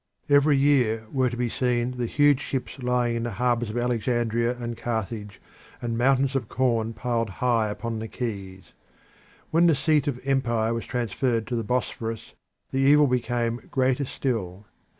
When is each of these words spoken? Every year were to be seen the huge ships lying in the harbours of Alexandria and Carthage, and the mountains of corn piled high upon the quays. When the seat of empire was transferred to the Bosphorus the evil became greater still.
Every 0.29 0.57
year 0.57 1.05
were 1.11 1.29
to 1.29 1.37
be 1.37 1.47
seen 1.47 1.91
the 1.91 2.07
huge 2.07 2.39
ships 2.41 2.79
lying 2.81 3.17
in 3.17 3.21
the 3.21 3.33
harbours 3.33 3.69
of 3.69 3.77
Alexandria 3.77 4.57
and 4.57 4.75
Carthage, 4.75 5.39
and 5.79 5.93
the 5.93 5.97
mountains 5.99 6.35
of 6.35 6.49
corn 6.49 6.91
piled 6.93 7.29
high 7.29 7.67
upon 7.69 7.99
the 7.99 8.07
quays. 8.07 8.73
When 9.51 9.67
the 9.67 9.75
seat 9.75 10.07
of 10.07 10.19
empire 10.25 10.73
was 10.73 10.85
transferred 10.87 11.45
to 11.45 11.55
the 11.55 11.63
Bosphorus 11.63 12.33
the 12.71 12.79
evil 12.79 13.05
became 13.05 13.57
greater 13.69 14.05
still. 14.05 14.65